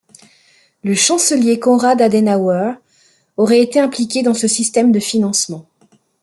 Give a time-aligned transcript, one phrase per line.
[0.83, 2.73] Le chancelier Konrad Adenauer
[3.37, 5.67] aurait été impliqué dans ce système de financement.